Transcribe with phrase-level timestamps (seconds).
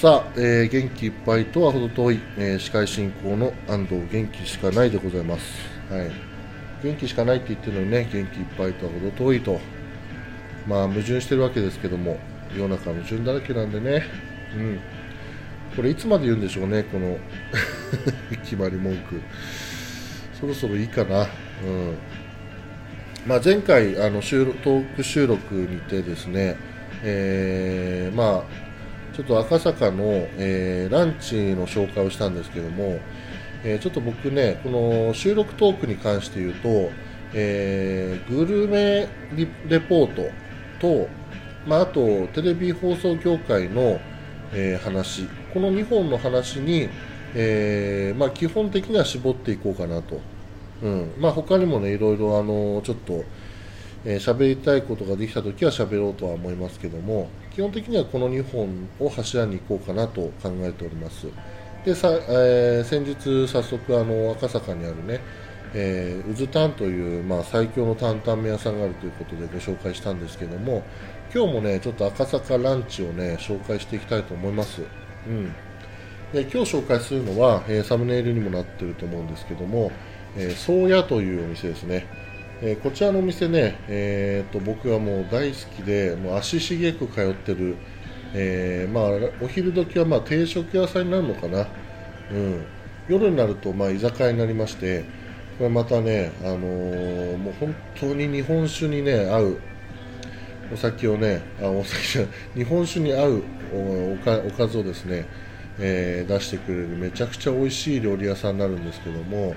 [0.00, 5.42] さあ、えー元気いっぱいとは程遠い、えー司会進行の安藤元気しかないでございます。
[5.90, 6.10] はい。
[6.82, 9.58] 元気しかないって言ってるのにね、元気いっぱいとは程遠いと。
[10.66, 12.18] まあ、矛盾してるわけですけども、
[12.54, 14.04] 世の中矛盾だらけなんでね。
[14.54, 14.80] うん。
[15.74, 17.16] これいつまで言うんでしょうね、この
[18.44, 19.22] 決まり文句。
[20.38, 21.22] そろそろいいかな。
[21.22, 21.26] うん。
[23.26, 26.56] まあ、前回あの収録トーク収録にてですね、
[27.02, 28.65] えーまあ、
[29.16, 30.02] ちょっと赤坂の、
[30.36, 33.00] えーランチの紹介をしたんですけども、
[33.64, 36.90] えーちょっと僕ねこの収録トークに関して言うと、
[37.32, 40.30] えーグルメリレポート
[40.80, 41.08] と、
[41.66, 43.98] まあ、あとテレビ放送業界の、
[44.52, 45.24] えー話
[45.54, 46.90] この2本の話に、
[47.34, 50.20] えーまあ、基本的には絞っていこうかなと。
[50.82, 53.24] うんまあ、他にもねいろいろあのちょっと
[54.06, 61.26] えー喋りたいことができたときは喋ろうとは思いますけども基本的にはこの2本を柱に行こうかなと考えております。
[61.84, 65.20] でさ、えー先日早速あの赤坂にあるね
[65.74, 70.82] えー、うずたんという、まあ、最強の担々麺屋さんがあるということでご紹介したんですけども
[71.34, 74.82] 今日もねちょっと赤坂ランチをね紹介していきたいと思います、
[75.26, 75.52] うん、
[76.32, 79.90] で今日紹介するのは、えーサムネイルにもなってると思うんですけども、
[80.36, 82.06] えー、宗谷というお店ですね、
[82.62, 87.76] えーこちらのお店ね、えーと僕はもう大好きでもう足しげく通ってる、
[88.32, 91.66] えーまあ、お昼時はまあ定食屋さんになるのかな、
[92.30, 92.64] うん、
[93.08, 95.04] 夜になるとまあ居酒屋になりまして
[95.58, 99.60] これまたね、あのーもう本当に日本酒にね合う
[100.72, 103.42] お酒をねあお酒じゃ日本酒に合う
[103.74, 105.26] おおかおかずをですね、
[105.78, 109.54] えー出してくれるめちゃくちゃ美味しい料理屋さんになるんですけども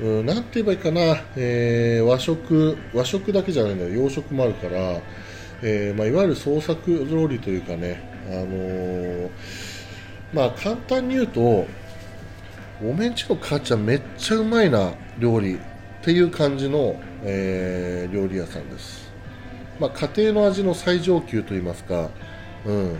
[0.00, 1.00] うんなんて言えばいいかな、
[1.36, 3.90] えー和食和食だけじゃないんだよ。
[3.90, 5.00] 洋食もあるから、
[5.62, 9.30] えーまあ、いわゆる創作料理というかね、あのー
[10.32, 11.66] まあ、簡単に言うと
[12.80, 15.58] おめんちの母ちゃんめっちゃうまいな料理っ
[16.02, 19.10] ていう感じの、え料理屋さんです、
[19.80, 22.10] まあ、家庭の味の最上級といいますか
[22.64, 22.96] うん。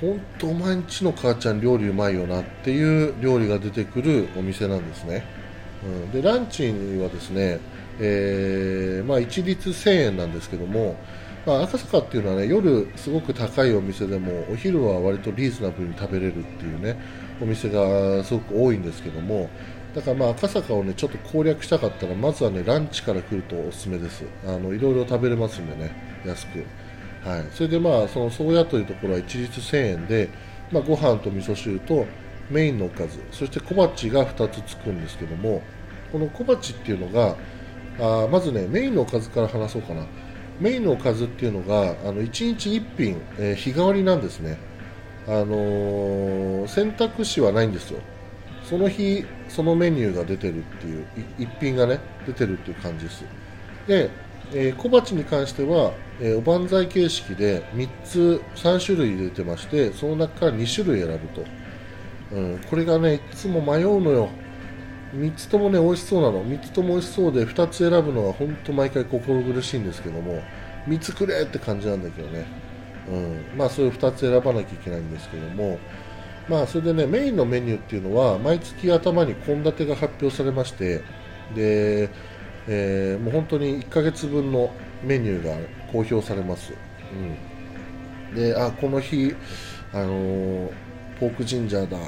[0.00, 5.24] 本当お前んちの母ちゃん料理うまいよなっていう料理が出てくるお店なんですね、
[5.84, 7.58] うん、でランチにはですね、
[7.98, 10.96] えーまあ、一律1000円なんですけども、
[11.46, 17.00] まあ、赤坂っていうのはね夜すごく高いお店でもお昼は割とリーズナブルに食べれるっていうね
[17.40, 19.48] お店がすごく多いんですけども
[19.94, 24.24] だからまあ赤坂をねちょっと攻略したかったらまずはねランチから来るとおすすめです。
[24.46, 25.92] あのいろいろ食べれますんでね
[26.24, 26.64] 安く。
[27.24, 30.28] はい、それでまあその宗谷というところは一律1000円で、
[30.70, 32.06] まあ、ご飯と味噌汁と
[32.50, 33.20] メインのおかず。
[33.30, 35.62] そして小鉢が2つつくんですけども
[36.12, 37.36] この小鉢っていうのが
[37.98, 40.04] あまずねメインのおかずから話そうかな。
[40.60, 44.58] メインのおかずっていうのがあの1日1品、えー日替わりなんですね。
[45.26, 48.00] あのー選択肢はないんですよ。
[48.64, 51.06] その日そのメニューが出てるっていう
[51.38, 53.24] い一品がね出てるっていう感じです。
[53.86, 54.10] で、
[54.52, 61.44] えー小鉢に関しては、えーおばんざい形式で3つ3種類出てましてその中から2種類選ぶと、
[62.32, 64.28] うん、これがねいつも迷うのよ。
[65.14, 66.44] 3つともね美味しそうなの。
[66.44, 70.40] 3つとも美味しそうで2つ選ぶのは本当毎回心苦しいんですけども
[70.86, 72.46] 3つくれって感じなんだけどね、
[73.08, 75.78] うん、まあそういう2つ選ばなきゃいけないんですけども。
[76.48, 81.00] まあそれでねメインのメニューっていうのは毎月頭に献立が発表されまして
[81.54, 82.10] で、
[82.66, 84.72] えーもう本当に1ヶ月分の
[85.04, 85.54] メニューが
[85.92, 86.72] 公表されます、
[88.32, 89.34] うん、であこの日、
[89.92, 90.70] あのー
[91.20, 91.98] ポークジンジャーだ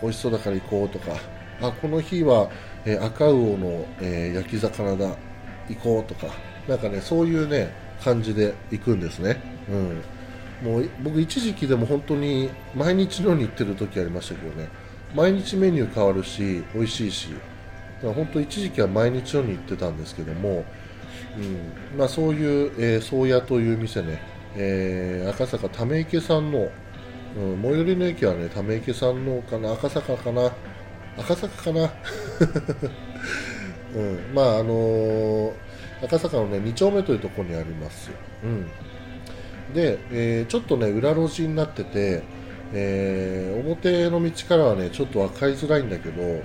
[0.00, 1.12] 美味しそうだから行こうとか。
[1.60, 2.50] あこの日は、
[2.84, 5.16] えー赤魚の、えー焼き魚だ
[5.68, 6.32] 行こうとか。
[6.68, 7.72] なんかねそういうね
[8.02, 9.38] 感じで行くんですね、
[10.62, 14.68] うん、もう僕一時期でも本当に毎日のように行ってる時ありましたけどね。
[15.14, 17.28] 毎日メニュー変わるし美味しいし。
[17.30, 17.34] だ
[18.02, 20.64] から本当一時期は毎日のように行ってたんですけども、
[21.36, 21.98] うん。
[21.98, 24.20] まあ、そういう、えー宗谷という店ね、
[24.56, 26.68] えー赤坂ため池さんの、
[27.36, 30.52] うん、最寄りの駅はねため池さんのかな赤坂かな
[31.16, 31.90] 赤坂かな、
[33.94, 35.52] うん、まああのー
[36.02, 38.10] 赤坂のね2丁目というところにあります、
[38.42, 38.66] うん、
[39.72, 42.22] で、えーちょっとね裏路地になってて、
[42.72, 46.42] えー表の道からはねちょっと分かりづらいんだけど、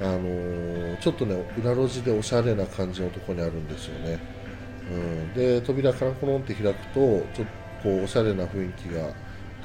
[0.00, 4.18] あのーちょっとね裏路地でおしゃれな感じのところにあるんですよね、
[4.90, 7.44] うん、で扉カラコロンって開くとちょっと
[7.82, 9.12] こうおしゃれな雰囲気が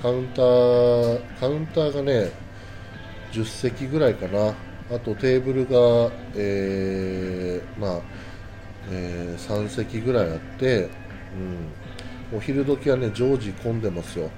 [0.02, 2.32] カウンターカウンターがね
[3.32, 4.54] 10席ぐらいかな。
[4.88, 8.02] あとテーブルが、えーまあ
[8.92, 10.90] えー3席ぐらいあって、
[12.32, 14.30] うん、お昼時はね常時混んでますよ、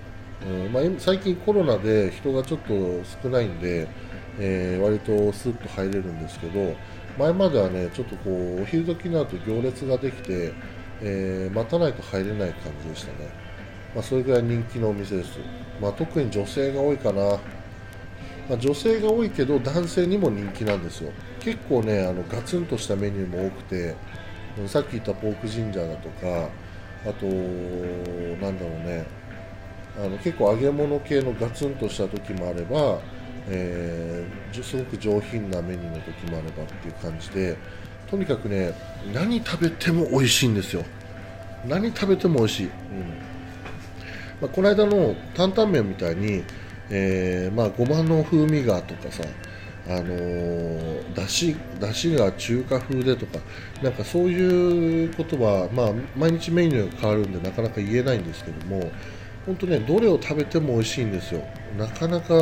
[0.45, 0.71] うん。
[0.71, 2.73] まあ、最近コロナで人がちょっと
[3.21, 3.87] 少ないんで、
[4.39, 6.75] えー、割とスッと入れるんですけど
[7.19, 10.53] 前まではねちょっとこうお昼時になると行列ができて、
[11.01, 13.29] え、待たないと入れない感じでしたね、
[13.95, 15.39] まあ、それぐらい人気のお店です、
[15.81, 17.21] まあ、特に女性が多いかな、
[18.49, 21.11] まあ、女性が多いけど男性にも人気なんですよ。
[21.39, 23.95] 結構ねあのガツンとしたメニューも多くて
[24.67, 26.49] さっき言ったポークジンジャーだとか
[27.05, 29.05] あとなんだろうね。
[29.97, 32.99] あの結構揚げ物系のガツンとした時もあれば
[33.49, 37.57] えー、すごく上品なメニューの時もあればっていう感じで
[38.09, 38.73] とにかくね
[39.13, 40.83] 何食べても美味しいんですよ。
[41.65, 42.71] 何食べても美味しい、うん。
[44.41, 46.43] まあ、この間の担々麺みたいに、
[46.89, 49.23] えー、まあ、ごまの風味がとかさ
[49.89, 53.39] あのー、だしだしが中華風でとか
[53.81, 58.91] なんかそういうことは、まあ、毎日メニューが変わるんでなかなか言えないんですけども
[59.45, 61.41] 本当ねどれを食べても美味しいんですよ。
[61.77, 62.33] なかなか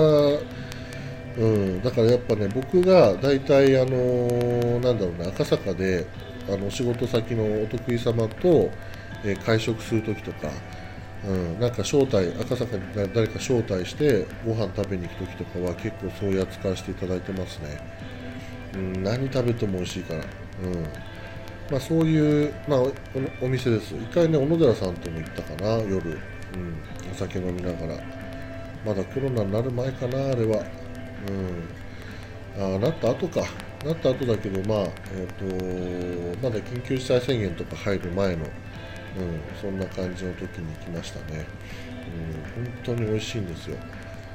[1.38, 6.08] うん、だからやっぱね僕が大体あのー、なんだろうね赤坂で
[6.48, 8.72] あの仕事先のお得意様と、
[9.24, 10.50] えー、会食する時とか、
[11.28, 17.80] うん、なんか招待赤坂に誰か招待してご飯食べに行く時とかは結構そういう扱いしていただいてますね、
[18.76, 20.26] うん、何食べても美味しいから、うん。
[21.72, 22.80] まあ、そういう、まあ、
[23.42, 23.96] お店です。
[23.96, 26.20] 一回ね小野寺さんとも行ったかな夜、うん、
[27.12, 28.26] お酒飲みながら。
[28.86, 30.64] まだコロナになる前かなあれは。
[31.28, 33.42] うん、あなった後か、
[33.84, 38.46] なった後だけど、まあえーと、まだ緊急事態宣言とか入る前の、
[39.62, 41.46] そんな感じの時に来ましたね、
[42.58, 43.78] うん、本当に美味しいんですよ、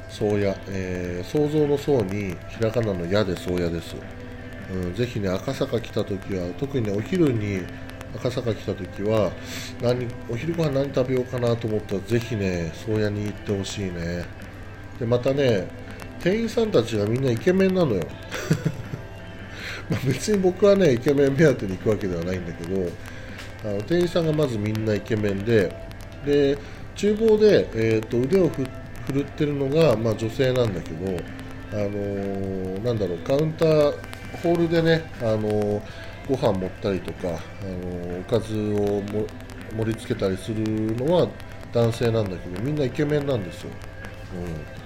[0.09, 3.97] 宗谷、えー、想像の層にひらがなの矢で宗谷です、
[4.73, 7.63] うん、ぜひね、赤坂来た時は、特にね、お昼に
[8.17, 9.31] 赤坂来た時は
[9.81, 14.25] 何お昼ご飯何食べようかなと思ったらぜひね宗谷に行ってほしいね。
[14.99, 15.69] でまたね
[16.21, 18.03] 店員さんたちがみんなイケメンなのよ。
[19.89, 22.91] ま別に僕はねイケメン目当てに行くわけではないんだけど
[23.65, 25.75] あの店員さんがまずみんなイケメンで
[26.25, 26.59] で
[26.97, 28.67] 厨房で、えーと、腕を振
[29.13, 31.07] るってるのが、まあ、女性なんだけど、
[31.73, 33.93] あのー、なんだろうカウンター
[34.43, 35.83] ホールでね、あのー、
[36.29, 39.03] ご飯持ったりとか、あのー、おかずを
[39.77, 41.29] 盛り付けたりするのは
[41.73, 43.71] 男性なんだけどみんなイケメンなんですよ。
[44.35, 44.81] うん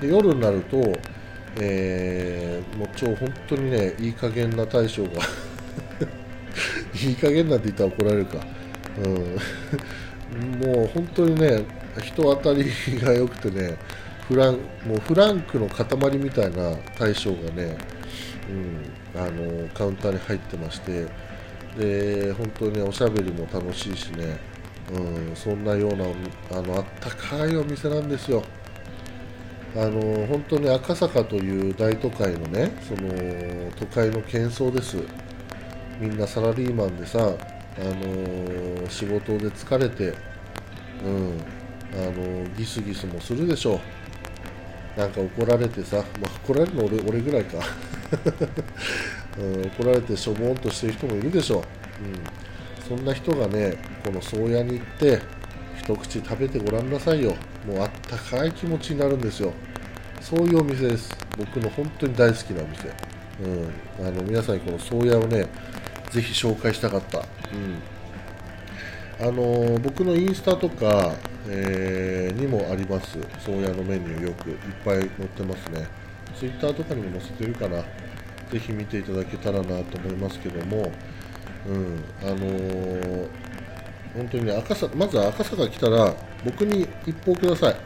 [0.00, 0.80] で夜になると、
[1.60, 5.10] えー、もう超本当にねいい加減な大将が
[7.02, 8.38] いい加減なんて言ったら怒られるか、
[9.04, 11.64] うん、 もう本当にね
[12.02, 12.64] 人当たり
[13.00, 13.76] が良くてね
[14.28, 14.54] フラン
[14.86, 17.76] もうフランクの塊みたいな大将がね、
[19.14, 21.06] うん、あのカウンターに入ってまして
[21.78, 24.38] で本当におしゃべりも楽しいしね、
[24.92, 26.04] うん、そんなような
[26.58, 28.42] あのあったかいお店なんですよ。
[29.76, 33.10] あの本当に赤坂という大都会のねその
[33.78, 34.96] 都会の喧騒です。
[35.98, 40.14] みんなサラリーマンでさ、あの仕事で疲れて、
[41.04, 41.40] うん、
[41.94, 43.76] あのギスギスもするでしょ
[44.96, 45.00] う。
[45.00, 47.58] なんか怒られてさ、まあ、怒られるの俺俺ぐらいか、
[49.38, 51.62] うん、怒られてしょぼんとしてる人もいるでしょう、
[52.90, 55.20] うん、そんな人がねこの宗谷に行って
[55.78, 57.34] 一口食べてごらんなさいよ。
[57.66, 59.52] もうあったかい気持ちになるんですよ。
[60.20, 61.16] そういうお店です。
[61.36, 62.88] 僕の本当に大好きなお店、
[64.00, 65.46] うん、あの皆さんにこの宗谷をね
[66.10, 67.26] ぜひ紹介したかった、うん。
[69.20, 71.14] あの僕のインスタとか、
[71.48, 73.18] えー、にもあります。
[73.40, 75.86] 宗谷のメニューよくいっぱい載ってますね。
[76.38, 77.82] ツイッターとかにも載せてるかな。
[78.50, 80.90] ぜひ見ていただけたらなと思いますけども、
[81.68, 83.28] うん、あのー、
[84.14, 87.76] 本当にね赤坂まず赤坂来たら僕に一報ください。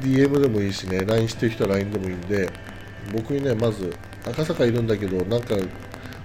[0.00, 2.50] DM でもいいしね LINE してる人は LINE でもいいんで
[3.12, 3.94] 僕にねまず
[4.26, 5.54] 赤坂いるんだけどなんか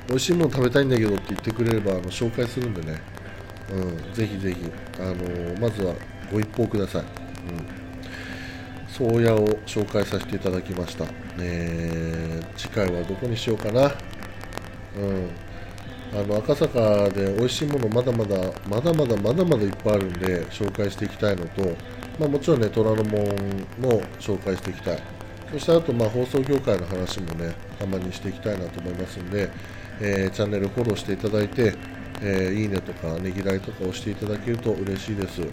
[0.09, 2.99] 美味しいもの食べたいんだけどって言ってくれればあの紹介するんでね、
[3.71, 4.57] うん、ぜひぜひ、
[4.99, 5.93] あのー、まずは
[6.31, 7.07] ご一報ください、うん、
[8.87, 11.05] 宗谷を紹介させていただきました、
[11.39, 13.91] えー、次回はどこにしようかな、うん。
[16.11, 18.35] あの赤坂で美味しいものまだまだ
[18.67, 21.63] まだまだまだまだいっぱいあるんで紹介していきたいのと、
[22.19, 23.23] まあ、もちろんね虎ノ門
[23.79, 24.99] も紹介していきたい。
[25.51, 29.49] そしてあとまあ放送業界の話もねたまにしていきたいなと思いますんで、
[30.01, 31.73] えー、チャンネルフォローしていただいて、
[32.21, 35.49] えー、いいねとかねぎらいとか押していただけると嬉しいです、うん。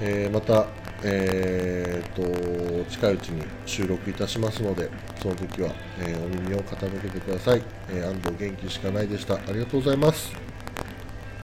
[0.00, 0.66] えー、また
[1.06, 4.88] えーと、近いうちに収録いたしますので
[5.20, 9.34] その時は、えー、お耳を傾けてください、えー、安藤元気しかないでした。
[9.34, 10.53] ありがとうございます。